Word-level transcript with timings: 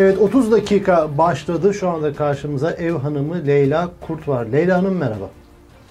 Evet 0.00 0.18
30 0.18 0.52
dakika 0.52 1.18
başladı. 1.18 1.74
Şu 1.74 1.88
anda 1.88 2.14
karşımıza 2.14 2.70
ev 2.70 2.92
hanımı 2.92 3.46
Leyla 3.46 3.90
Kurt 4.00 4.28
var. 4.28 4.46
Leyla 4.46 4.78
Hanım 4.78 4.96
merhaba. 4.96 5.30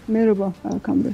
Merhaba 0.07 0.53
Erkan 0.73 1.03
Bey. 1.03 1.11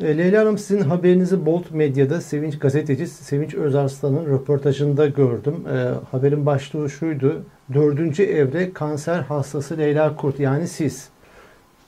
E, 0.00 0.18
Leyla 0.18 0.40
Hanım 0.40 0.58
sizin 0.58 0.80
haberinizi 0.82 1.46
Bolt 1.46 1.70
Medya'da 1.70 2.20
Sevinç 2.20 2.58
gazeteci 2.58 3.06
Sevinç 3.06 3.54
Özarslan'ın 3.54 4.26
röportajında 4.26 5.06
gördüm. 5.06 5.54
E, 5.72 5.90
haberin 6.10 6.46
başlığı 6.46 6.90
şuydu. 6.90 7.42
Dördüncü 7.74 8.22
evre 8.22 8.72
kanser 8.72 9.20
hastası 9.20 9.78
Leyla 9.78 10.16
Kurt 10.16 10.40
yani 10.40 10.68
siz. 10.68 11.08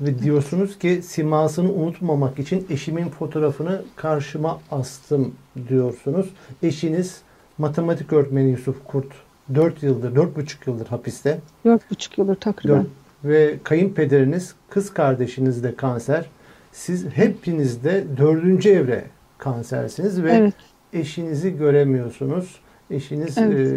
Ve 0.01 0.19
diyorsunuz 0.19 0.79
ki 0.79 1.01
simasını 1.03 1.73
unutmamak 1.73 2.39
için 2.39 2.67
eşimin 2.71 3.09
fotoğrafını 3.09 3.83
karşıma 3.97 4.61
astım 4.71 5.35
diyorsunuz. 5.69 6.27
Eşiniz 6.63 7.23
matematik 7.59 8.13
öğretmeni 8.13 8.51
Yusuf 8.51 8.77
Kurt 8.85 9.28
4 9.55 9.83
yıldır, 9.83 10.15
4,5 10.17 10.57
yıldır 10.67 10.87
hapiste. 10.87 11.39
4,5 11.67 12.21
yıldır 12.21 12.35
takriben. 12.35 12.77
4, 12.77 12.87
ve 13.25 13.59
kayınpederiniz, 13.65 14.55
kız 14.71 14.95
kardeşiniz 14.95 15.63
de 15.63 15.75
kanser. 15.75 16.25
Siz 16.73 17.07
hepiniz 17.07 17.85
de 17.85 18.05
dördüncü 18.17 18.69
evre 18.69 19.05
kansersiniz 19.39 20.23
ve 20.23 20.33
Evet. 20.33 20.55
eşinizi 20.93 21.57
göremiyorsunuz. 21.57 22.61
Eşiniz 22.91 23.39
Evet. 23.39 23.59
e, 23.59 23.77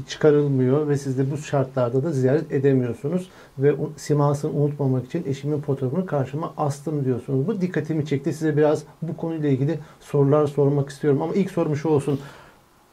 e, 0.00 0.02
çıkarılmıyor 0.08 0.88
ve 0.88 0.96
siz 0.98 1.18
de 1.18 1.30
bu 1.30 1.36
şartlarda 1.36 2.02
da 2.04 2.12
ziyaret 2.12 2.52
edemiyorsunuz. 2.52 3.28
Ve 3.58 3.74
simasını 3.96 4.50
unutmamak 4.50 5.06
için 5.06 5.24
eşimin 5.26 5.60
fotoğrafını 5.60 6.06
karşıma 6.06 6.54
astım 6.56 7.04
diyorsunuz. 7.04 7.46
Bu 7.46 7.60
dikkatimi 7.60 8.06
çekti. 8.06 8.32
Size 8.32 8.56
biraz 8.56 8.82
bu 9.02 9.16
konuyla 9.16 9.48
ilgili 9.48 9.78
sorular 10.00 10.46
sormak 10.46 10.88
istiyorum. 10.90 11.22
Ama 11.22 11.34
ilk 11.34 11.50
sorum 11.50 11.76
şu 11.76 11.88
olsun. 11.88 12.20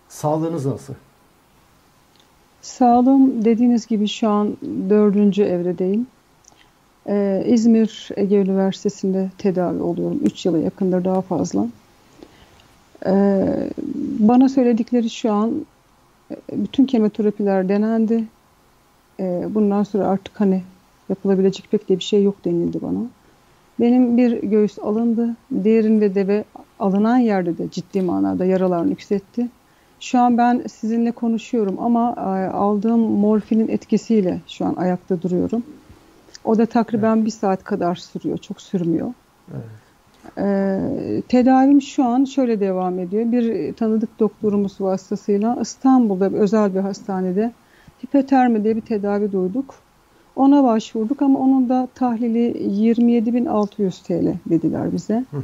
Sağlığınız 0.09 0.65
nasıl? 0.65 0.93
Sağlığım 2.63 3.45
dediğiniz 3.45 3.87
gibi 3.87 4.07
şu 4.07 4.29
an 4.29 4.57
dördüncü 4.89 5.43
evredeyim. 5.43 6.07
Ee, 7.07 7.43
İzmir 7.47 8.09
Ege 8.15 8.35
Üniversitesi'nde 8.35 9.29
tedavi 9.37 9.81
oluyorum. 9.81 10.19
3 10.23 10.45
yıla 10.45 10.57
yakındır 10.57 11.05
daha 11.05 11.21
fazla. 11.21 11.67
Ee, 13.05 13.69
bana 14.19 14.49
söyledikleri 14.49 15.09
şu 15.09 15.31
an 15.31 15.65
e, 16.31 16.35
bütün 16.51 16.85
kemoterapiler 16.85 17.69
denendi. 17.69 18.23
Ee, 19.19 19.43
bundan 19.49 19.83
sonra 19.83 20.07
artık 20.07 20.39
hani 20.39 20.63
yapılabilecek 21.09 21.71
pek 21.71 21.89
de 21.89 21.99
bir 21.99 22.03
şey 22.03 22.23
yok 22.23 22.45
denildi 22.45 22.81
bana. 22.81 22.99
Benim 23.79 24.17
bir 24.17 24.43
göğüs 24.43 24.79
alındı. 24.79 25.35
Diğerinde 25.63 26.15
de 26.15 26.27
ve 26.27 26.43
alınan 26.79 27.17
yerde 27.17 27.57
de 27.57 27.69
ciddi 27.71 28.01
manada 28.01 28.45
yaralar 28.45 28.89
nüksetti. 28.89 29.47
Şu 30.03 30.19
an 30.19 30.37
ben 30.37 30.63
sizinle 30.67 31.11
konuşuyorum 31.11 31.79
ama 31.79 32.15
e, 32.17 32.53
aldığım 32.53 32.99
morfinin 32.99 33.67
etkisiyle 33.67 34.39
şu 34.47 34.65
an 34.65 34.75
ayakta 34.75 35.21
duruyorum. 35.21 35.63
O 36.43 36.57
da 36.57 36.65
takriben 36.65 37.25
bir 37.25 37.29
saat 37.29 37.63
kadar 37.63 37.95
sürüyor. 37.95 38.37
Çok 38.37 38.61
sürmüyor. 38.61 39.13
Evet. 39.51 39.63
Ee, 40.37 41.21
tedavim 41.27 41.81
şu 41.81 42.03
an 42.03 42.23
şöyle 42.23 42.59
devam 42.59 42.99
ediyor. 42.99 43.31
Bir 43.31 43.73
tanıdık 43.73 44.19
doktorumuz 44.19 44.81
vasıtasıyla 44.81 45.57
İstanbul'da 45.61 46.33
bir 46.33 46.37
özel 46.37 46.75
bir 46.75 46.79
hastanede 46.79 47.51
hipotermi 48.05 48.63
diye 48.63 48.75
bir 48.75 48.81
tedavi 48.81 49.31
duyduk. 49.31 49.75
Ona 50.35 50.63
başvurduk 50.63 51.21
ama 51.21 51.39
onun 51.39 51.69
da 51.69 51.87
tahlili 51.95 52.57
27.600 52.57 54.03
TL 54.03 54.33
dediler 54.49 54.93
bize. 54.93 55.25
Hı 55.31 55.37
hı. 55.37 55.43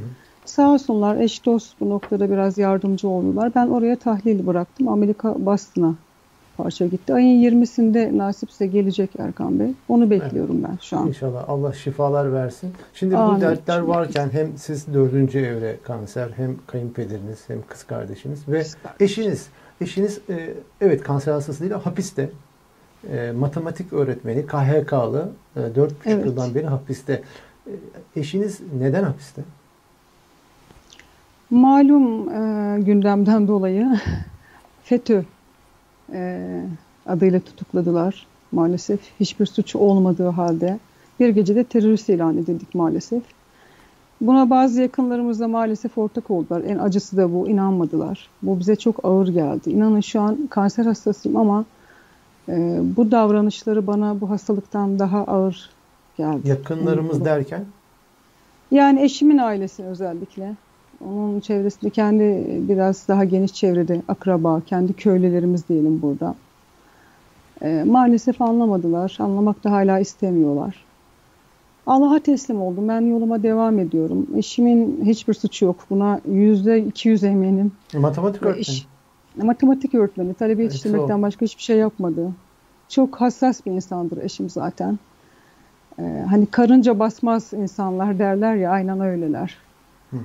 Sağ 0.49 0.69
olsunlar 0.73 1.17
eş 1.17 1.45
dost 1.45 1.79
bu 1.79 1.89
noktada 1.89 2.29
biraz 2.29 2.57
yardımcı 2.57 3.07
oluyorlar. 3.07 3.51
Ben 3.55 3.67
oraya 3.67 3.95
tahlil 3.95 4.47
bıraktım. 4.47 4.87
Amerika 4.87 5.45
Boston'a 5.45 5.95
parça 6.57 6.85
gitti. 6.85 7.13
Ayın 7.13 7.41
20'sinde 7.43 8.17
nasipse 8.17 8.67
gelecek 8.67 9.09
Erkan 9.19 9.59
Bey. 9.59 9.73
Onu 9.89 10.09
bekliyorum 10.09 10.63
ben 10.63 10.77
şu 10.81 10.97
an. 10.97 11.07
İnşallah 11.07 11.49
Allah 11.49 11.73
şifalar 11.73 12.33
versin. 12.33 12.73
Şimdi 12.93 13.15
bu 13.15 13.19
Amin. 13.19 13.41
dertler 13.41 13.79
varken 13.79 14.29
hem 14.31 14.57
siz 14.57 14.93
dördüncü 14.93 15.39
evre 15.39 15.77
kanser 15.83 16.29
hem 16.35 16.55
kayınpederiniz 16.67 17.39
hem 17.47 17.57
kız 17.67 17.83
kardeşiniz 17.83 18.47
ve 18.47 18.59
Kız 18.63 18.77
kardeşim. 18.83 19.23
eşiniz. 19.23 19.47
Eşiniz 19.81 20.19
e, 20.29 20.53
evet 20.81 21.03
kanser 21.03 21.31
hastası 21.33 21.59
değil 21.61 21.71
hapiste. 21.71 22.29
E, 23.11 23.31
matematik 23.31 23.93
öğretmeni 23.93 24.45
KHK'lı 24.45 25.29
e, 25.55 25.59
4,5 25.59 25.89
Evet. 26.05 26.25
yıldan 26.25 26.55
beri 26.55 26.65
hapiste. 26.67 27.21
E, 27.67 27.71
eşiniz 28.15 28.59
neden 28.79 29.03
hapiste? 29.03 29.41
Malum 31.49 32.29
e, 32.29 32.79
gündemden 32.81 33.47
dolayı 33.47 33.99
FETÖ 34.83 35.23
e, 36.13 36.61
adıyla 37.05 37.39
tutukladılar 37.39 38.27
maalesef. 38.51 38.99
Hiçbir 39.19 39.45
suçu 39.45 39.79
olmadığı 39.79 40.29
halde 40.29 40.79
bir 41.19 41.29
gecede 41.29 41.63
terörist 41.63 42.09
ilan 42.09 42.37
edildik 42.37 42.75
maalesef. 42.75 43.23
Buna 44.21 44.49
bazı 44.49 44.81
yakınlarımız 44.81 45.39
da 45.39 45.47
maalesef 45.47 45.97
ortak 45.97 46.31
oldular. 46.31 46.61
En 46.67 46.77
acısı 46.77 47.17
da 47.17 47.33
bu. 47.33 47.47
inanmadılar. 47.47 48.29
Bu 48.43 48.59
bize 48.59 48.75
çok 48.75 49.05
ağır 49.05 49.27
geldi. 49.27 49.69
İnanın 49.69 50.01
şu 50.01 50.21
an 50.21 50.47
kanser 50.49 50.85
hastasıyım 50.85 51.37
ama 51.37 51.65
e, 52.49 52.79
bu 52.97 53.11
davranışları 53.11 53.87
bana 53.87 54.21
bu 54.21 54.29
hastalıktan 54.29 54.99
daha 54.99 55.23
ağır 55.23 55.69
geldi. 56.17 56.49
Yakınlarımız 56.49 57.17
Evet. 57.17 57.25
derken 57.25 57.65
Yani 58.71 59.01
eşimin 59.01 59.37
ailesi 59.37 59.83
özellikle. 59.83 60.55
Onun 61.05 61.39
çevresinde 61.39 61.89
kendi 61.89 62.45
biraz 62.69 63.07
daha 63.07 63.23
geniş 63.23 63.53
çevrede 63.53 64.01
akraba, 64.07 64.61
kendi 64.65 64.93
köylülerimiz 64.93 65.69
diyelim 65.69 66.01
burada. 66.01 66.35
Ee, 67.61 67.83
maalesef 67.87 68.41
anlamadılar. 68.41 69.17
Anlamak 69.19 69.63
da 69.63 69.71
hala 69.71 69.99
istemiyorlar. 69.99 70.85
Allah'a 71.87 72.19
teslim 72.19 72.61
oldum. 72.61 72.87
Ben 72.87 73.01
yoluma 73.01 73.43
devam 73.43 73.79
ediyorum. 73.79 74.27
Eşimin 74.35 75.05
hiçbir 75.05 75.33
suçu 75.33 75.65
yok. 75.65 75.75
Buna 75.89 76.21
yüzde 76.27 76.83
200 76.85 77.23
eminim. 77.23 77.71
matematik 77.99 78.43
öğretmeni. 78.43 79.47
matematik 79.47 79.95
öğretmeni. 79.95 80.33
Talebe 80.33 80.63
yetiştirmekten 80.63 81.21
başka 81.21 81.45
hiçbir 81.45 81.63
şey 81.63 81.77
yapmadı. 81.77 82.31
Çok 82.89 83.21
hassas 83.21 83.65
bir 83.65 83.71
insandır 83.71 84.23
eşim 84.23 84.49
zaten. 84.49 84.99
Ee, 85.99 86.25
hani 86.29 86.45
karınca 86.45 86.99
basmaz 86.99 87.53
insanlar 87.53 88.19
derler 88.19 88.55
ya 88.55 88.71
aynen 88.71 88.99
öyleler. 88.99 89.57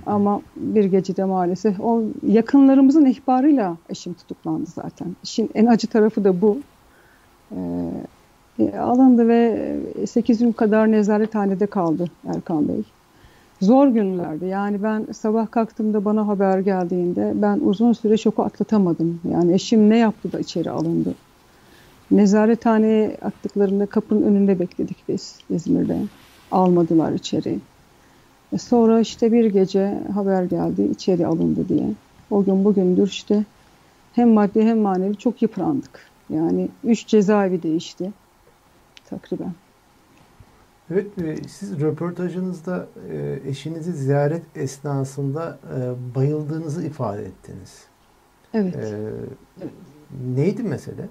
Ama 0.07 0.41
bir 0.57 0.85
gecede 0.85 1.25
maalesef 1.25 1.81
o 1.81 2.03
yakınlarımızın 2.27 3.05
ihbarıyla 3.05 3.77
eşim 3.89 4.15
tutuklandı 4.15 4.71
zaten. 4.75 5.17
İşin 5.23 5.51
en 5.55 5.67
acı 5.67 5.87
tarafı 5.87 6.25
da 6.25 6.41
bu. 6.41 6.59
Ee, 7.53 8.79
alındı 8.79 9.29
ve 9.29 9.77
8 10.07 10.39
gün 10.39 10.53
kadar 10.53 10.93
nezarethanede 10.93 11.67
kaldı 11.67 12.07
Erkan 12.35 12.69
Bey. 12.69 12.83
Zor 13.61 13.89
günlerdi. 13.89 14.45
Yani 14.45 14.83
ben 14.83 15.07
sabah 15.13 15.51
kalktığımda 15.51 16.05
bana 16.05 16.27
haber 16.27 16.59
geldiğinde 16.59 17.33
ben 17.35 17.61
uzun 17.65 17.93
süre 17.93 18.17
şoku 18.17 18.43
atlatamadım. 18.43 19.21
Yani 19.33 19.53
eşim 19.53 19.91
ne 19.91 19.97
yaptı 19.97 20.33
da 20.33 20.41
içeri 20.41 20.71
alındı. 20.71 21.15
Nezarethaneye 22.11 23.17
attıklarında 23.23 23.87
kapının 23.87 24.23
önünde 24.23 24.61
bekledik 24.61 24.97
biz 25.09 25.39
İzmir'de. 25.51 25.99
Almadılar 26.51 27.13
içeri. 27.13 27.59
Sonra 28.59 29.01
işte 29.01 29.33
bir 29.33 29.45
gece 29.45 30.03
haber 30.15 30.45
geldi 30.45 30.83
içeri 30.83 31.27
alındı 31.27 31.69
diye. 31.69 31.89
O 32.31 32.45
gün 32.45 32.65
bugündür 32.65 33.07
işte 33.07 33.45
hem 34.13 34.31
maddi 34.31 34.63
hem 34.63 34.79
manevi 34.79 35.17
çok 35.17 35.43
yıprandık. 35.43 36.01
Yani 36.31 36.69
üç 36.85 37.07
cezaevi 37.07 37.63
değişti 37.63 38.13
takriben. 39.05 39.53
Evet, 40.91 41.19
e, 41.19 41.37
siz 41.49 41.81
röportajınızda 41.81 42.89
e, 43.11 43.39
eşinizi 43.47 43.93
ziyaret 43.93 44.43
esnasında 44.55 45.59
e, 45.77 46.15
bayıldığınızı 46.15 46.87
ifade 46.87 47.23
ettiniz. 47.23 47.85
Evet. 48.55 48.77
E, 48.77 49.11
neydi 50.35 50.63
mesele? 50.63 51.09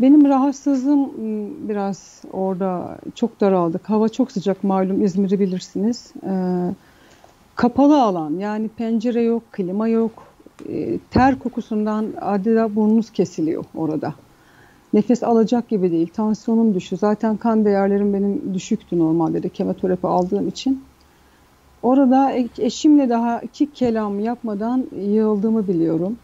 Benim 0.00 0.24
rahatsızlığım 0.24 1.00
m, 1.00 1.68
biraz 1.68 2.22
orada 2.32 2.98
çok 3.14 3.40
daraldık. 3.40 3.90
Hava 3.90 4.08
çok 4.08 4.32
sıcak 4.32 4.64
malum 4.64 5.04
İzmir'i 5.04 5.40
bilirsiniz. 5.40 6.12
Ee, 6.26 6.74
kapalı 7.54 8.02
alan 8.02 8.38
yani 8.38 8.68
pencere 8.68 9.22
yok, 9.22 9.42
klima 9.52 9.88
yok. 9.88 10.10
Ee, 10.68 10.98
ter 11.10 11.38
kokusundan 11.38 12.06
adeta 12.20 12.76
burnunuz 12.76 13.10
kesiliyor 13.10 13.64
orada. 13.74 14.14
Nefes 14.92 15.22
alacak 15.22 15.68
gibi 15.68 15.90
değil. 15.90 16.12
Tansiyonum 16.12 16.74
düştü. 16.74 16.96
Zaten 16.96 17.36
kan 17.36 17.64
değerlerim 17.64 18.14
benim 18.14 18.54
düşüktü 18.54 18.98
normalde 18.98 19.42
de 19.42 19.48
kemoterapi 19.48 20.06
aldığım 20.06 20.48
için. 20.48 20.84
Orada 21.82 22.32
eşimle 22.58 23.08
daha 23.08 23.40
iki 23.40 23.72
kelam 23.72 24.20
yapmadan 24.20 24.86
yığıldığımı 24.96 25.68
biliyorum. 25.68 26.16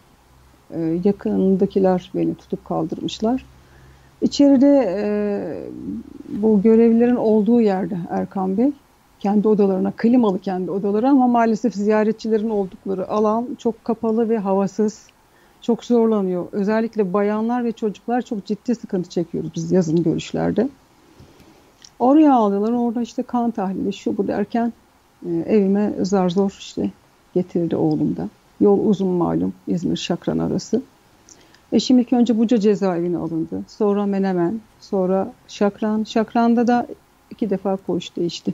Ee, 0.69 0.79
yakındakiler 1.03 2.11
beni 2.15 2.35
tutup 2.35 2.65
kaldırmışlar. 2.65 3.45
İçeride 4.21 4.67
e, 4.97 5.71
bu 6.29 6.61
görevlilerin 6.61 7.15
olduğu 7.15 7.61
yerde 7.61 7.97
Erkan 8.09 8.57
Bey 8.57 8.73
kendi 9.19 9.47
odalarına, 9.47 9.93
klimalı 9.97 10.41
kendi 10.41 10.71
odaları 10.71 11.09
ama 11.09 11.27
maalesef 11.27 11.73
ziyaretçilerin 11.75 12.49
oldukları 12.49 13.07
alan 13.09 13.55
çok 13.55 13.83
kapalı 13.83 14.29
ve 14.29 14.37
havasız. 14.37 15.07
çok 15.61 15.85
zorlanıyor. 15.85 16.49
Özellikle 16.53 17.13
bayanlar 17.13 17.63
ve 17.65 17.71
çocuklar 17.73 18.21
çok 18.21 18.45
ciddi 18.45 18.75
sıkıntı 18.75 19.09
çekiyoruz 19.09 19.51
biz 19.55 19.71
yazın 19.71 20.03
görüşlerde. 20.03 20.71
Oraya 21.99 22.33
aldılar. 22.35 22.71
Orada 22.73 23.01
işte 23.01 23.23
kan 23.23 23.51
tahlili 23.51 23.93
şu 23.93 24.17
bu 24.17 24.27
derken 24.27 24.73
e, 25.25 25.29
evime 25.29 25.95
zar 26.05 26.29
zor 26.29 26.55
işte 26.59 26.93
getirdi 27.33 27.75
oğlum 27.75 28.17
da. 28.17 28.31
Yol 28.59 28.79
uzun 28.87 29.07
malum 29.09 29.61
İzmir 29.67 29.97
Şakran 29.97 30.37
arası. 30.39 30.90
Eşim 31.71 31.99
ilk 31.99 32.13
önce 32.13 32.37
Buca 32.37 32.59
cezaevine 32.59 33.17
alındı. 33.17 33.63
Sonra 33.67 34.05
Menemen, 34.05 34.61
sonra 34.79 35.33
Şakran. 35.47 36.03
Şakran'da 36.03 36.67
da 36.67 36.87
iki 37.29 37.49
defa 37.49 37.75
koğuş 37.75 38.15
değişti. 38.15 38.53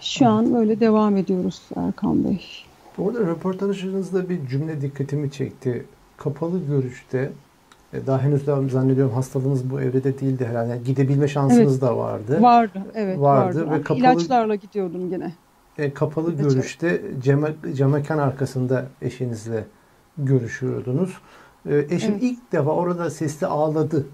Şu 0.00 0.24
evet. 0.24 0.32
an 0.32 0.54
böyle 0.54 0.80
devam 0.80 1.16
ediyoruz 1.16 1.62
Erkan 1.76 2.24
Bey. 2.24 2.46
Orada 2.98 3.20
röportajınızda 3.20 4.28
bir 4.28 4.46
cümle 4.46 4.80
dikkatimi 4.80 5.30
çekti. 5.30 5.86
Kapalı 6.16 6.66
görüşte 6.66 7.32
e, 7.92 8.06
daha 8.06 8.22
henüz 8.22 8.46
daha 8.46 8.68
zannediyorum 8.68 9.14
hastalığınız 9.14 9.70
bu 9.70 9.80
evrede 9.80 10.20
değildi 10.20 10.46
herhalde. 10.46 10.70
Yani 10.70 10.84
gidebilme 10.84 11.28
şansınız 11.28 11.72
evet. 11.72 11.82
da 11.82 11.96
vardı. 11.96 12.42
Vardı, 12.42 12.82
evet 12.94 13.20
vardı. 13.20 13.66
vardı. 13.66 13.70
Ve 13.70 13.82
kapalı, 13.82 13.98
İlaçlarla 13.98 14.54
gidiyordum 14.54 15.12
yine. 15.12 15.32
E, 15.78 15.92
kapalı 15.94 16.34
İlaç. 16.34 16.42
görüşte 16.42 17.02
cam, 17.22 17.44
camekan 17.74 18.18
arkasında 18.18 18.86
eşinizle 19.02 19.64
görüşüyordunuz. 20.18 21.18
E, 21.66 21.86
eşim 21.90 22.12
evet. 22.12 22.22
ilk 22.22 22.52
defa 22.52 22.70
orada 22.70 23.10
sesli 23.10 23.46
ağladı 23.46 24.06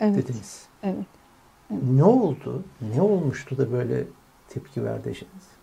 evet. 0.00 0.16
dediniz. 0.16 0.66
Evet. 0.82 1.06
evet. 1.70 1.82
Ne 1.90 2.04
oldu? 2.04 2.62
Ne 2.94 3.02
olmuştu 3.02 3.58
da 3.58 3.72
böyle 3.72 4.04
tepki 4.48 4.84
verdi 4.84 5.08
eşiniz? 5.08 5.56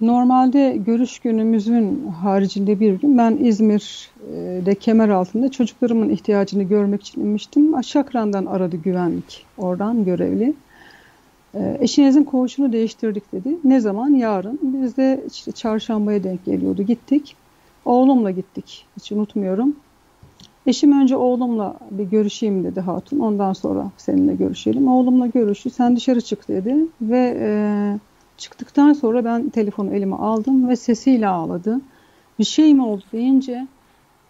Normalde 0.00 0.76
görüş 0.76 1.18
günümüzün 1.18 2.06
haricinde 2.06 2.80
bir 2.80 2.92
gün 2.92 3.18
ben 3.18 3.36
İzmir'de 3.40 4.74
kemer 4.74 5.08
altında 5.08 5.50
çocuklarımın 5.50 6.08
ihtiyacını 6.08 6.62
görmek 6.62 7.02
için 7.02 7.20
inmiştim. 7.20 7.84
Şakran'dan 7.84 8.46
aradı 8.46 8.76
güvenlik 8.76 9.46
oradan 9.58 10.04
görevli. 10.04 10.54
E, 11.54 11.78
eşinizin 11.80 12.24
koğuşunu 12.24 12.72
değiştirdik 12.72 13.32
dedi. 13.32 13.58
Ne 13.64 13.80
zaman? 13.80 14.08
Yarın. 14.14 14.58
Biz 14.62 14.96
de 14.96 15.24
işte 15.32 15.52
çarşambaya 15.52 16.24
denk 16.24 16.44
geliyordu. 16.44 16.82
Gittik. 16.82 17.36
Oğlumla 17.84 18.30
gittik. 18.30 18.86
Hiç 18.96 19.12
unutmuyorum. 19.12 19.76
Eşim 20.66 21.00
önce 21.00 21.16
oğlumla 21.16 21.76
bir 21.90 22.04
görüşeyim 22.04 22.64
dedi 22.64 22.80
hatun. 22.80 23.18
Ondan 23.18 23.52
sonra 23.52 23.90
seninle 23.96 24.34
görüşelim. 24.34 24.88
Oğlumla 24.88 25.26
görüştü. 25.26 25.70
Sen 25.70 25.96
dışarı 25.96 26.20
çık 26.20 26.48
dedi. 26.48 26.76
Ve 27.02 27.36
e, 27.40 27.48
çıktıktan 28.36 28.92
sonra 28.92 29.24
ben 29.24 29.48
telefonu 29.48 29.94
elime 29.94 30.16
aldım 30.16 30.68
ve 30.68 30.76
sesiyle 30.76 31.28
ağladı. 31.28 31.80
Bir 32.38 32.44
şey 32.44 32.74
mi 32.74 32.84
oldu 32.84 33.02
deyince 33.12 33.66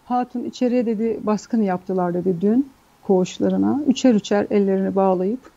hatun 0.05 0.43
içeriye 0.43 0.85
dedi 0.85 1.19
baskını 1.23 1.63
yaptılar 1.63 2.13
dedi 2.13 2.35
dün 2.41 2.69
koğuşlarına. 3.03 3.81
Üçer 3.87 4.15
üçer 4.15 4.47
ellerini 4.49 4.95
bağlayıp 4.95 5.54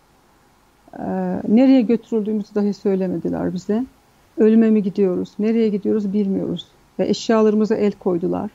e, 0.98 1.06
nereye 1.48 1.80
götürüldüğümüzü 1.80 2.54
dahi 2.54 2.74
söylemediler 2.74 3.54
bize. 3.54 3.84
Ölüme 4.38 4.70
mi 4.70 4.82
gidiyoruz, 4.82 5.32
nereye 5.38 5.68
gidiyoruz 5.68 6.12
bilmiyoruz. 6.12 6.66
Ve 6.98 7.08
eşyalarımıza 7.08 7.74
el 7.74 7.92
koydular. 7.92 8.50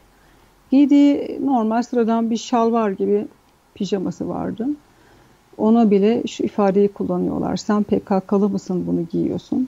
Giydiği 0.71 1.39
normal 1.45 1.83
sıradan 1.83 2.29
bir 2.29 2.37
şalvar 2.37 2.89
gibi 2.89 3.27
pijaması 3.75 4.29
vardı. 4.29 4.67
Ona 5.57 5.91
bile 5.91 6.27
şu 6.27 6.43
ifadeyi 6.43 6.87
kullanıyorlar. 6.87 7.57
Sen 7.57 7.83
PKK'lı 7.83 8.49
mısın 8.49 8.83
bunu 8.87 9.05
giyiyorsun? 9.11 9.67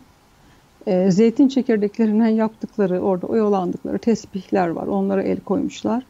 E, 0.87 1.11
zeytin 1.11 1.47
çekirdeklerinden 1.47 2.27
yaptıkları, 2.27 2.99
orada 2.99 3.27
oyalandıkları 3.27 3.97
tesbihler 3.97 4.67
var. 4.67 4.87
Onlara 4.87 5.23
el 5.23 5.39
koymuşlar. 5.39 6.03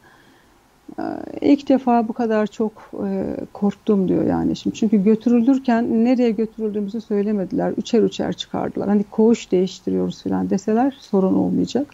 E, 0.98 1.02
ilk 1.40 1.68
defa 1.68 2.08
bu 2.08 2.12
kadar 2.12 2.46
çok 2.46 2.72
e, 3.06 3.36
korktum 3.52 4.08
diyor 4.08 4.26
yani. 4.26 4.56
Şimdi 4.56 4.76
çünkü 4.76 5.04
götürülürken 5.04 6.04
nereye 6.04 6.30
götürüldüğümüzü 6.30 7.00
söylemediler. 7.00 7.70
Üçer 7.70 8.02
üçer 8.02 8.32
çıkardılar. 8.32 8.88
Hani 8.88 9.04
koğuş 9.10 9.52
değiştiriyoruz 9.52 10.22
falan 10.22 10.50
deseler 10.50 10.96
sorun 11.00 11.34
olmayacak. 11.34 11.86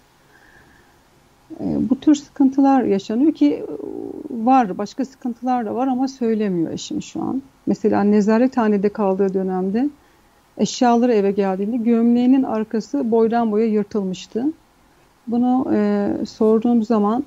E, 1.61 1.91
bu 1.91 2.01
tür 2.01 2.15
sıkıntılar 2.15 2.83
yaşanıyor 2.83 3.33
ki 3.33 3.55
e, 3.55 3.67
var 4.31 4.79
başka 4.79 5.05
sıkıntılar 5.05 5.67
da 5.67 5.75
var 5.75 5.87
ama 5.87 6.09
söylemiyor 6.09 6.73
eşim 6.73 7.03
şu 7.03 7.23
an. 7.23 7.43
Mesela 7.67 8.05
nezarethanede 8.05 8.89
kaldığı 8.89 9.35
dönemde 9.35 9.91
eşyaları 10.59 11.15
eve 11.15 11.31
geldiğinde 11.31 11.77
gömleğinin 11.77 12.43
arkası 12.43 13.11
boydan 13.11 13.53
boya 13.53 13.67
yırtılmıştı. 13.67 14.47
Bunu 15.27 15.69
e, 15.75 16.11
sorduğum 16.27 16.83
zaman 16.83 17.25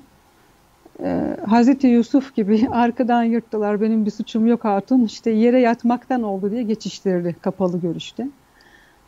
e, 1.02 1.36
Hazreti 1.46 1.86
Yusuf 1.86 2.34
gibi 2.34 2.68
arkadan 2.72 3.22
yırttılar 3.22 3.80
benim 3.80 4.06
bir 4.06 4.10
suçum 4.10 4.46
yok 4.46 4.64
hatun 4.64 5.04
işte 5.04 5.30
yere 5.30 5.60
yatmaktan 5.60 6.22
oldu 6.22 6.50
diye 6.50 6.62
geçiştirdi 6.62 7.36
kapalı 7.40 7.80
görüşte. 7.80 8.28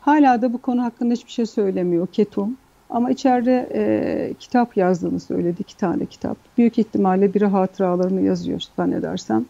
Hala 0.01 0.41
da 0.41 0.53
bu 0.53 0.57
konu 0.57 0.83
hakkında 0.83 1.13
hiçbir 1.13 1.31
şey 1.31 1.45
söylemiyor 1.45 2.07
ketum. 2.07 2.57
Ama 2.89 3.11
içeride 3.11 3.69
e, 3.73 4.33
kitap 4.39 4.77
yazdığını 4.77 5.19
söyledi. 5.19 5.61
iki 5.61 5.77
tane 5.77 6.05
kitap. 6.05 6.37
Büyük 6.57 6.77
ihtimalle 6.77 7.33
biri 7.33 7.45
hatıralarını 7.45 8.21
yazıyor 8.21 8.61
zannedersem. 8.75 9.45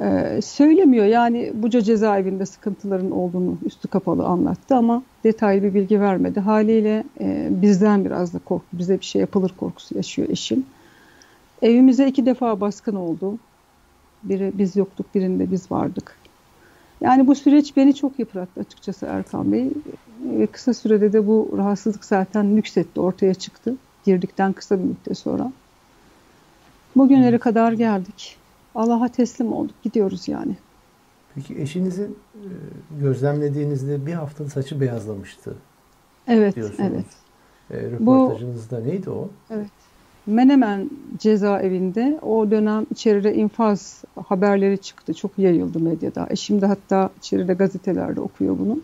E, 0.00 0.40
söylemiyor 0.42 1.06
yani 1.06 1.52
Buca 1.54 1.82
cezaevinde 1.82 2.46
sıkıntıların 2.46 3.10
olduğunu 3.10 3.58
üstü 3.66 3.88
kapalı 3.88 4.26
anlattı 4.26 4.76
ama 4.76 5.02
detaylı 5.24 5.62
bir 5.62 5.74
bilgi 5.74 6.00
vermedi. 6.00 6.40
Haliyle 6.40 7.04
e, 7.20 7.48
bizden 7.50 8.04
biraz 8.04 8.34
da 8.34 8.38
korku, 8.38 8.64
bize 8.72 9.00
bir 9.00 9.04
şey 9.04 9.20
yapılır 9.20 9.54
korkusu 9.56 9.96
yaşıyor 9.96 10.28
eşim. 10.28 10.66
Evimize 11.62 12.08
iki 12.08 12.26
defa 12.26 12.60
baskın 12.60 12.96
oldu. 12.96 13.38
Biri 14.22 14.52
biz 14.54 14.76
yoktuk, 14.76 15.14
birinde 15.14 15.50
biz 15.50 15.70
vardık. 15.70 16.16
Yani 17.00 17.26
bu 17.26 17.34
süreç 17.34 17.76
beni 17.76 17.94
çok 17.94 18.18
yıprattı 18.18 18.60
açıkçası 18.60 19.06
Erkan 19.06 19.52
Bey. 19.52 19.70
Ve 20.24 20.46
kısa 20.46 20.74
sürede 20.74 21.12
de 21.12 21.26
bu 21.26 21.54
rahatsızlık 21.56 22.04
zaten 22.04 22.56
nüksetti, 22.56 23.00
ortaya 23.00 23.34
çıktı. 23.34 23.74
Girdikten 24.04 24.52
kısa 24.52 24.78
bir 24.78 24.84
müddet 24.84 25.18
sonra. 25.18 25.52
Bugünlere 26.96 27.38
kadar 27.38 27.72
geldik. 27.72 28.36
Allah'a 28.78 29.08
teslim 29.08 29.52
olduk. 29.52 29.74
Gidiyoruz 29.82 30.28
yani. 30.28 30.56
Peki 31.34 31.58
eşinizin 31.58 32.16
e, 32.34 32.48
gözlemlediğinizde 33.00 34.06
bir 34.06 34.12
hafta 34.12 34.48
saçı 34.48 34.80
beyazlamıştı. 34.80 35.54
Evet, 36.28 36.56
diyorsunuz. 36.56 36.90
evet. 36.92 37.06
E, 37.70 37.90
röportajınızda 37.90 38.80
Bu, 38.80 38.88
neydi 38.88 39.10
o? 39.10 39.28
Evet. 39.50 39.70
Menemen 40.26 40.90
cezaevinde 41.18 42.18
o 42.22 42.50
dönem 42.50 42.86
içeride 42.90 43.34
infaz 43.34 44.04
haberleri 44.28 44.78
çıktı. 44.78 45.14
Çok 45.14 45.38
yayıldı 45.38 45.80
medyada. 45.80 46.26
Eşim 46.30 46.60
de 46.60 46.66
hatta 46.66 47.10
içeride 47.18 47.54
gazetelerde 47.54 48.20
okuyor 48.20 48.58
bunu. 48.58 48.78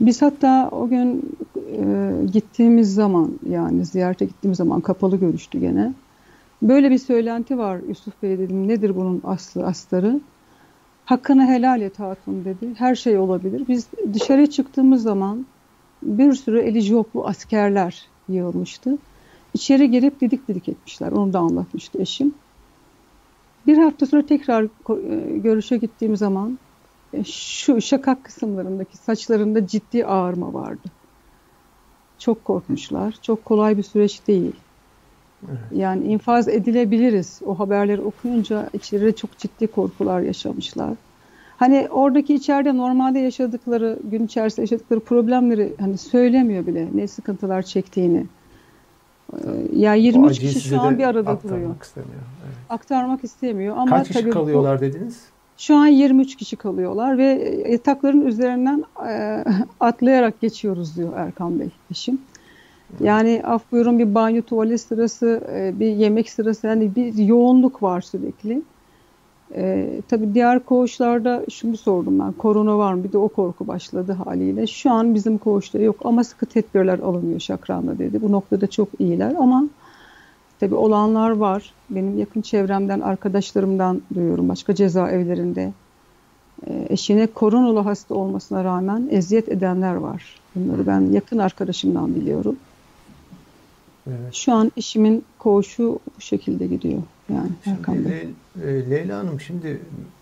Biz 0.00 0.22
hatta 0.22 0.68
o 0.72 0.88
gün 0.88 1.36
e, 1.72 2.12
gittiğimiz 2.32 2.94
zaman 2.94 3.30
yani 3.50 3.84
ziyarete 3.84 4.24
gittiğimiz 4.24 4.58
zaman 4.58 4.80
kapalı 4.80 5.16
görüştü 5.16 5.60
gene. 5.60 5.92
Böyle 6.62 6.90
bir 6.90 6.98
söylenti 6.98 7.58
var 7.58 7.80
Yusuf 7.88 8.22
Bey 8.22 8.38
dedim. 8.38 8.68
Nedir 8.68 8.96
bunun 8.96 9.20
aslı 9.24 9.66
astarı? 9.66 10.20
Hakkını 11.04 11.46
helal 11.46 11.80
et 11.80 11.98
hatun 11.98 12.44
dedi. 12.44 12.74
Her 12.78 12.94
şey 12.94 13.18
olabilir. 13.18 13.62
Biz 13.68 13.86
dışarı 14.14 14.50
çıktığımız 14.50 15.02
zaman 15.02 15.46
bir 16.02 16.32
sürü 16.32 16.60
eli 16.60 16.80
joplu 16.80 17.26
askerler 17.26 18.08
yığılmıştı. 18.28 18.98
İçeri 19.54 19.90
girip 19.90 20.20
didik 20.20 20.48
didik 20.48 20.68
etmişler. 20.68 21.12
Onu 21.12 21.32
da 21.32 21.38
anlatmıştı 21.38 22.02
eşim. 22.02 22.34
Bir 23.66 23.78
hafta 23.78 24.06
sonra 24.06 24.26
tekrar 24.26 24.64
e, 24.64 25.38
görüşe 25.38 25.76
gittiğim 25.76 26.16
zaman 26.16 26.58
e, 27.12 27.24
şu 27.24 27.80
şakak 27.80 28.24
kısımlarındaki 28.24 28.96
saçlarında 28.96 29.66
ciddi 29.66 30.06
ağırma 30.06 30.54
vardı. 30.54 30.88
Çok 32.18 32.44
korkmuşlar. 32.44 33.14
Çok 33.22 33.44
kolay 33.44 33.76
bir 33.76 33.82
süreç 33.82 34.26
değil. 34.26 34.52
Yani 35.74 36.04
infaz 36.04 36.48
edilebiliriz. 36.48 37.40
O 37.46 37.58
haberleri 37.58 38.00
okuyunca 38.00 38.68
içeride 38.72 39.12
çok 39.12 39.38
ciddi 39.38 39.66
korkular 39.66 40.20
yaşamışlar. 40.20 40.90
Hani 41.56 41.88
oradaki 41.90 42.34
içeride 42.34 42.76
normalde 42.76 43.18
yaşadıkları, 43.18 43.98
gün 44.04 44.26
içerisinde 44.26 44.60
yaşadıkları 44.60 45.00
problemleri 45.00 45.74
hani 45.80 45.98
söylemiyor 45.98 46.66
bile 46.66 46.88
ne 46.94 47.08
sıkıntılar 47.08 47.62
çektiğini. 47.62 48.26
Ee, 49.32 49.36
yani 49.72 50.02
23 50.02 50.38
kişi 50.38 50.60
şu 50.60 50.80
an 50.80 50.98
bir 50.98 51.04
arada 51.04 51.38
duruyor. 51.42 51.74
Istemiyor. 51.82 52.22
Evet. 52.46 52.56
Aktarmak 52.68 53.24
istemiyor. 53.24 53.76
Ama 53.76 53.96
Kaç 53.96 54.08
kişi 54.08 54.20
tabii 54.20 54.30
kalıyorlar 54.30 54.76
bu, 54.76 54.80
dediniz? 54.80 55.20
Şu 55.58 55.76
an 55.76 55.86
23 55.86 56.36
kişi 56.36 56.56
kalıyorlar 56.56 57.18
ve 57.18 57.24
yatakların 57.68 58.26
üzerinden 58.26 58.84
e, 59.08 59.44
atlayarak 59.80 60.40
geçiyoruz 60.40 60.96
diyor 60.96 61.12
Erkan 61.16 61.60
Bey 61.60 61.70
eşim. 61.90 62.18
Yani 63.00 63.42
af 63.44 63.62
buyurun 63.72 63.98
bir 63.98 64.14
banyo 64.14 64.42
tuvalet 64.42 64.80
sırası, 64.80 65.40
e, 65.52 65.80
bir 65.80 65.86
yemek 65.86 66.30
sırası 66.30 66.66
yani 66.66 66.94
bir 66.96 67.14
yoğunluk 67.14 67.82
var 67.82 68.00
sürekli. 68.00 68.62
E, 69.54 69.88
tabii 70.08 70.34
diğer 70.34 70.60
koğuşlarda 70.60 71.44
şunu 71.50 71.76
sordum 71.76 72.18
ben. 72.18 72.32
Korona 72.32 72.78
var 72.78 72.94
mı? 72.94 73.04
Bir 73.04 73.12
de 73.12 73.18
o 73.18 73.28
korku 73.28 73.66
başladı 73.66 74.12
haliyle. 74.12 74.66
Şu 74.66 74.90
an 74.90 75.14
bizim 75.14 75.38
koğuşta 75.38 75.78
yok 75.78 75.96
ama 76.04 76.24
sıkı 76.24 76.46
tedbirler 76.46 76.98
alınıyor 76.98 77.40
Şakran'da 77.40 77.98
dedi. 77.98 78.22
Bu 78.22 78.32
noktada 78.32 78.66
çok 78.66 78.88
iyiler 78.98 79.34
ama 79.38 79.64
tabii 80.60 80.74
olanlar 80.74 81.30
var. 81.30 81.72
Benim 81.90 82.18
yakın 82.18 82.40
çevremden, 82.40 83.00
arkadaşlarımdan 83.00 84.02
duyuyorum. 84.14 84.48
Başka 84.48 84.74
cezaevlerinde 84.74 85.72
e, 86.66 86.86
eşine 86.88 87.26
koronalı 87.26 87.80
hasta 87.80 88.14
olmasına 88.14 88.64
rağmen 88.64 89.08
eziyet 89.10 89.48
edenler 89.48 89.94
var. 89.94 90.40
Bunları 90.54 90.86
ben 90.86 91.00
yakın 91.12 91.38
arkadaşımdan 91.38 92.14
biliyorum. 92.14 92.56
Evet. 94.06 94.34
Şu 94.34 94.52
an 94.52 94.72
eşimin 94.76 95.24
koğuşu 95.38 96.00
bu 96.16 96.20
şekilde 96.20 96.66
gidiyor. 96.66 97.02
Yani 97.34 97.50
şimdi 97.64 98.10
Le 98.10 98.26
e, 98.64 98.90
Leyla 98.90 99.18
Hanım 99.18 99.40
şimdi 99.40 99.80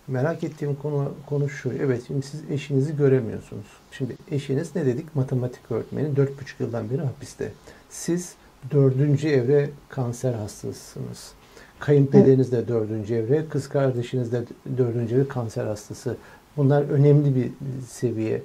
merak 0.08 0.44
ettiğim 0.44 0.74
konu, 0.74 1.12
konu 1.26 1.48
şu. 1.48 1.72
Evet 1.72 2.02
şimdi 2.06 2.26
siz 2.26 2.50
eşinizi 2.50 2.96
göremiyorsunuz. 2.96 3.66
Şimdi 3.92 4.16
eşiniz 4.30 4.76
ne 4.76 4.86
dedik? 4.86 5.16
Matematik 5.16 5.70
öğretmeni. 5.70 6.16
Dört 6.16 6.40
buçuk 6.40 6.60
yıldan 6.60 6.90
beri 6.90 7.00
hapiste. 7.00 7.52
Siz 7.90 8.34
dördüncü 8.70 9.28
evre 9.28 9.70
kanser 9.88 10.34
hastasısınız. 10.34 11.32
Kayınpederiniz 11.78 12.52
de 12.52 12.68
dördüncü 12.68 13.14
evre, 13.14 13.44
kız 13.50 13.68
kardeşiniz 13.68 14.32
de 14.32 14.44
dördüncü 14.78 15.14
evre 15.14 15.28
kanser 15.28 15.66
hastası. 15.66 16.16
Bunlar 16.56 16.82
önemli 16.82 17.34
bir 17.34 17.50
seviye. 17.88 18.42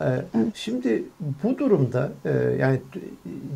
Ee, 0.00 0.24
şimdi 0.54 1.04
bu 1.42 1.58
durumda 1.58 2.10
e, 2.24 2.30
yani 2.60 2.80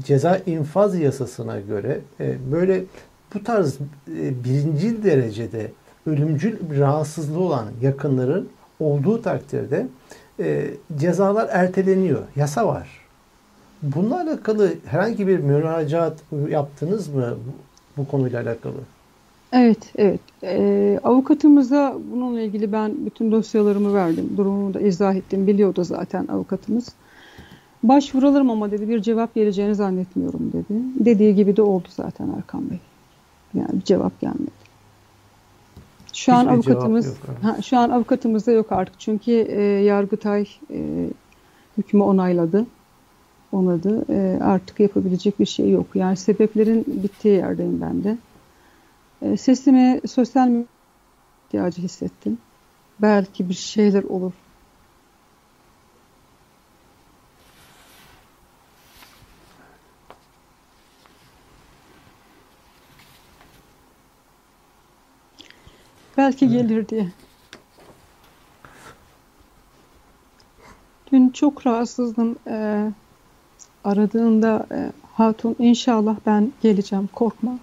ceza 0.05 0.37
infaz 0.37 0.99
yasasına 0.99 1.61
göre 1.61 2.01
e, 2.21 2.37
böyle 2.53 2.85
bu 3.35 3.45
tarz 3.45 3.75
e, 4.19 4.45
birinci 4.45 5.05
derecede 5.05 5.71
ölümcül 6.07 6.81
rahatsızlığı 6.81 7.41
olan 7.41 7.67
yakınların 7.83 8.49
olduğu 8.81 9.23
takdirde 9.23 9.87
cezalar 10.97 11.49
erteleniyor. 11.53 12.23
Yasa 12.37 12.67
var. 12.67 12.89
Bununla 13.83 14.21
alakalı 14.21 14.73
herhangi 14.87 15.27
bir 15.27 15.39
müracaat 15.39 16.19
yaptınız 16.49 17.09
mı 17.09 17.37
bu 17.97 18.09
konuyla 18.09 18.43
alakalı? 18.43 18.77
Evet, 19.53 19.93
evet. 19.97 20.21
Ee, 20.43 21.01
avukatımıza 21.05 21.97
bununla 22.13 22.41
ilgili 22.41 22.73
ben 22.73 23.07
bütün 23.07 23.33
dosyalarımı 23.33 23.95
verdim. 23.95 24.31
Durumumu 24.37 24.75
da 24.75 24.81
izah 24.81 25.15
ettim. 25.15 25.47
Biliyordu 25.47 25.85
zaten 25.85 26.27
avukatımız. 26.27 26.93
Başvuralım 27.83 28.51
ama 28.51 28.71
dedi 28.71 28.89
bir 28.89 29.03
cevap 29.03 29.35
geleceğini 29.35 29.75
zannetmiyorum 29.75 30.53
dedi. 30.53 31.05
Dediği 31.05 31.35
gibi 31.35 31.57
de 31.57 31.63
oldu 31.63 31.89
zaten 31.91 32.29
Erkan 32.37 32.71
Bey. 32.71 32.79
Yani 33.55 33.73
bir 33.73 33.85
cevap 33.85 34.21
gelmedi. 34.21 34.63
Şu 36.13 36.33
Hiçbir 36.33 36.33
an 36.33 36.47
avukatımız 36.47 37.07
yok, 37.07 37.17
ha, 37.43 37.63
şu 37.63 37.79
an 37.79 37.91
avukatımız 37.91 38.47
da 38.47 38.53
yok 38.53 38.73
artık. 38.73 39.01
Çünkü 39.01 39.33
e, 39.33 39.63
Yargıtay 39.63 40.47
e, 40.71 41.09
hükmü 41.79 42.03
onayladı. 42.03 42.67
Onadı. 43.53 44.05
E, 44.13 44.39
artık 44.43 44.81
yapabilecek 44.81 45.41
bir 45.41 45.47
şey 45.47 45.71
yok. 45.71 45.87
Yani 45.95 46.17
sebeplerin 46.17 46.85
bittiği 46.87 47.35
yerdeyim 47.35 47.81
ben 47.81 48.05
de. 48.05 48.17
E, 49.23 49.37
sesime 49.37 50.01
sosyal 50.07 50.65
ihtiyacı 51.47 51.83
hissettim. 51.83 52.39
Belki 52.99 53.49
bir 53.49 53.55
şeyler 53.55 54.03
olur. 54.03 54.33
Belki 66.17 66.49
gelir 66.49 66.89
diye. 66.89 67.09
Dün 71.13 71.31
çok 71.31 71.67
rahatsızdım. 71.67 72.37
Ee, 72.47 72.91
aradığında 73.85 74.67
e, 74.73 74.93
hatun 75.13 75.57
inşallah 75.59 76.17
ben 76.27 76.53
geleceğim 76.63 77.09
korkma 77.13 77.59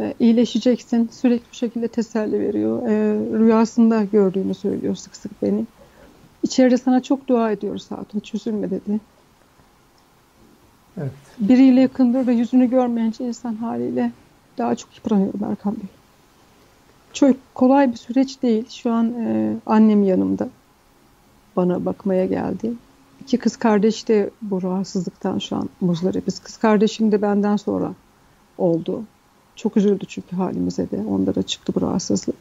e, 0.00 0.14
iyileşeceksin. 0.20 1.08
Sürekli 1.12 1.44
bu 1.52 1.54
şekilde 1.54 1.88
teselli 1.88 2.40
veriyor. 2.40 2.88
E, 2.88 2.92
rüyasında 3.38 4.04
gördüğünü 4.04 4.54
söylüyor 4.54 4.94
sık 4.94 5.16
sık 5.16 5.42
beni. 5.42 5.64
İçeride 6.42 6.76
sana 6.76 7.02
çok 7.02 7.28
dua 7.28 7.50
ediyoruz 7.50 7.90
Hatun. 7.90 8.20
Çözülme 8.20 8.70
dedi. 8.70 9.00
Evet. 10.98 11.12
Biriyle 11.38 11.80
yakındır 11.80 12.26
ve 12.26 12.32
yüzünü 12.32 12.70
görmeyince 12.70 13.24
insan 13.24 13.54
haliyle 13.54 14.12
daha 14.58 14.74
çok 14.74 14.96
yıpranıyor 14.96 15.32
Berkan 15.34 15.76
Bey. 15.76 15.88
Çok 17.12 17.36
kolay 17.54 17.92
bir 17.92 17.96
süreç 17.96 18.42
değil. 18.42 18.68
Şu 18.68 18.92
an 18.92 19.12
e, 19.12 19.56
annem 19.66 20.02
yanımda. 20.02 20.48
Bana 21.56 21.84
bakmaya 21.84 22.26
geldi. 22.26 22.72
İki 23.20 23.38
kız 23.38 23.56
kardeş 23.56 24.08
de 24.08 24.30
bu 24.42 24.62
rahatsızlıktan 24.62 25.38
şu 25.38 25.56
an 25.56 25.68
muzdaripiz. 25.80 26.38
Kız 26.38 26.56
kardeşim 26.56 27.12
de 27.12 27.22
benden 27.22 27.56
sonra 27.56 27.92
oldu. 28.58 29.02
Çok 29.56 29.76
üzüldü 29.76 30.04
çünkü 30.08 30.36
halimize 30.36 30.90
de. 30.90 30.96
Onlara 31.08 31.42
çıktı 31.42 31.72
bu 31.74 31.80
rahatsızlık. 31.80 32.36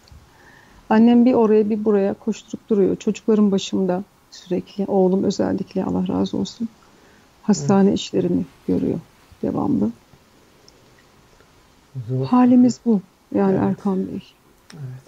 Annem 0.90 1.26
bir 1.26 1.34
oraya 1.34 1.70
bir 1.70 1.86
buraya 1.86 2.14
koşturup 2.14 2.70
duruyor. 2.70 2.96
Çocukların 2.96 3.52
başımda 3.52 4.04
sürekli. 4.32 4.86
Oğlum 4.86 5.24
özellikle 5.24 5.84
Allah 5.84 6.08
razı 6.08 6.38
olsun. 6.38 6.70
Hastane 7.44 7.90
evet. 7.90 8.00
işlerini 8.00 8.46
görüyor 8.68 9.00
devamlı. 9.42 9.92
Zor. 12.10 12.26
Halimiz 12.26 12.80
bu. 12.86 13.02
Yani 13.36 13.58
evet. 13.58 13.64
Erkan 13.64 14.08
Bey. 14.08 14.24
Evet. 14.74 15.08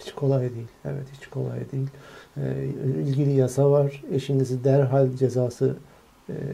Hiç 0.00 0.12
kolay 0.12 0.40
değil. 0.40 0.66
Evet 0.84 1.06
hiç 1.20 1.26
kolay 1.26 1.58
değil. 1.72 1.88
Ee, 2.36 2.64
ilgili 3.06 3.32
yasa 3.32 3.70
var. 3.70 4.02
Eşinizi 4.12 4.64
derhal 4.64 5.08
cezası 5.16 5.76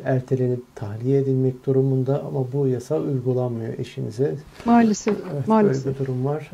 ertelenip 0.05 0.77
tahliye 0.77 1.21
edilmek 1.21 1.67
durumunda 1.67 2.23
ama 2.23 2.53
bu 2.53 2.67
yasa 2.67 3.01
uygulanmıyor 3.01 3.79
eşinize. 3.79 4.35
Maalesef. 4.65 5.17
Evet, 5.33 5.49
maalesef. 5.49 5.85
Böyle 5.85 5.99
bir 5.99 6.05
durum 6.05 6.25
var. 6.25 6.51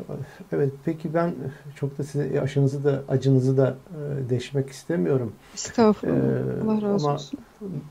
Evet 0.51 0.71
peki 0.85 1.13
ben 1.13 1.33
çok 1.75 1.97
da 1.97 2.03
size 2.03 2.41
aşınızı 2.41 2.83
da 2.83 3.03
acınızı 3.09 3.57
da 3.57 3.77
e, 3.89 4.29
deşmek 4.29 4.69
istemiyorum. 4.69 5.31
Estağfurullah. 5.53 6.15
Ee, 6.15 6.63
Allah 6.63 6.81
razı 6.81 7.05
ama 7.05 7.13
olsun. 7.13 7.39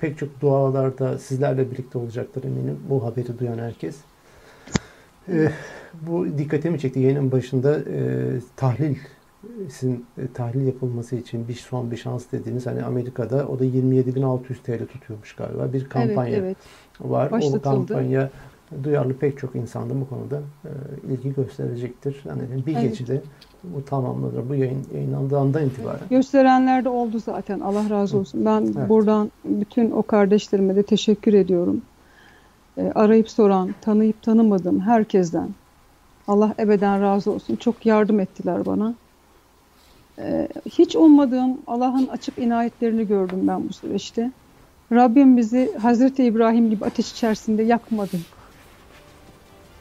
Pek 0.01 0.19
çok 0.19 0.41
dualarda 0.41 1.19
sizlerle 1.19 1.71
birlikte 1.71 1.99
olacaktır 1.99 2.45
eminim. 2.45 2.79
Bu 2.89 3.05
haberi 3.05 3.39
duyan 3.39 3.59
herkes. 3.59 3.97
Ee, 5.29 5.53
bu 6.07 6.39
dikkatimi 6.39 6.81
çekti. 6.81 7.01
Yayının 7.01 7.33
başında 7.33 7.79
e, 7.79 8.27
tahlil 8.57 8.97
sizin 9.69 10.07
e, 10.19 10.33
tahlil 10.35 10.67
yapılması 10.67 11.17
için 11.17 11.49
bir 11.49 11.55
son 11.55 11.91
bir 11.91 11.97
şans 11.97 12.25
dediğiniz 12.33 12.67
hani 12.67 12.85
Amerika'da 12.85 13.49
o 13.49 13.59
da 13.59 13.65
27.600 13.65 14.39
TL 14.39 14.87
tutuyormuş 14.87 15.33
galiba. 15.33 15.73
Bir 15.73 15.89
kampanya 15.89 16.37
evet, 16.37 16.43
evet. 16.43 16.57
var. 17.11 17.31
Başlatıldı. 17.31 17.59
O 17.59 17.63
kampanya 17.63 18.31
duyarlı 18.83 19.15
pek 19.15 19.39
çok 19.39 19.55
insan 19.55 19.91
da 19.91 20.01
bu 20.01 20.09
konuda 20.09 20.41
e, 20.65 20.71
ilgi 21.13 21.35
gösterecektir. 21.35 22.23
Yani 22.29 22.43
bir 22.67 22.77
evet. 22.77 22.83
gecede 22.83 23.23
bu 23.65 23.85
tamamlanır. 23.85 24.49
Bu 24.49 24.55
yayın 24.55 24.87
yayınlandığından 24.95 25.67
itibaren. 25.67 26.01
Gösterenler 26.11 26.85
de 26.85 26.89
oldu 26.89 27.19
zaten. 27.19 27.61
Allah 27.61 27.91
razı 27.91 28.19
olsun. 28.19 28.45
Ben 28.45 28.61
evet. 28.61 28.89
buradan 28.89 29.31
bütün 29.45 29.91
o 29.91 30.03
kardeşlerime 30.03 30.77
de 30.77 30.83
teşekkür 30.83 31.33
ediyorum. 31.33 31.83
E, 32.77 32.93
arayıp 32.95 33.31
soran, 33.31 33.75
tanıyıp 33.81 34.23
tanımadığım 34.23 34.81
herkesten 34.81 35.49
Allah 36.29 36.55
ebeden 36.59 37.03
razı 37.03 37.31
olsun. 37.31 37.57
Çok 37.57 37.87
yardım 37.87 38.21
ettiler 38.21 38.67
bana. 38.67 38.95
Ee, 40.21 40.49
hiç 40.71 40.97
ummadığım 40.97 41.59
Allah'ın 41.67 42.07
açık 42.07 42.39
inayetlerini 42.39 43.07
gördüm 43.07 43.49
ben 43.49 43.69
bu 43.69 43.73
süreçte. 43.73 44.31
Rabbim 44.93 45.37
bizi 45.37 45.75
Hazreti 45.83 46.25
İbrahim 46.25 46.71
gibi 46.71 46.85
ateş 46.85 47.13
içerisinde 47.13 47.63
yakmadı. 47.63 48.17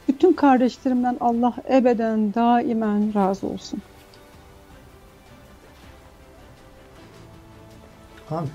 Bütün 0.08 0.34
kardeşlerimden 0.34 1.18
Allah 1.20 1.54
ebeden 1.70 2.34
daimen 2.34 3.14
razı 3.16 3.48
olsun. 3.48 3.82
Amin. 8.32 8.50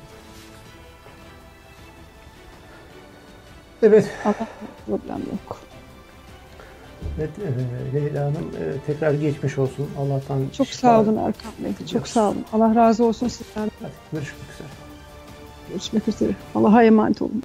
Evet. 3.83 4.11
Allah 4.25 4.47
problem 4.87 5.19
yok. 5.19 5.72
Evet 7.19 7.31
e, 7.39 7.95
Leyla 7.95 8.25
Hanım 8.25 8.37
e, 8.37 8.87
tekrar 8.87 9.13
geçmiş 9.15 9.59
olsun. 9.59 9.89
Allah'tan 9.99 10.41
Çok 10.57 10.67
sağ 10.67 11.01
olun 11.01 11.17
Erkan 11.17 11.53
Bey. 11.59 11.87
Çok 11.87 12.09
sağ 12.09 12.29
olun. 12.29 12.45
Allah 12.53 12.75
razı 12.75 13.05
olsun 13.05 13.29
sizden. 13.29 13.71
Hadi 13.81 13.93
görüşmek 14.13 14.51
üzere. 14.55 14.69
Görüşmek 15.69 16.09
üzere. 16.09 16.33
Allah'a 16.55 16.83
emanet 16.85 17.23
olun. 17.23 17.43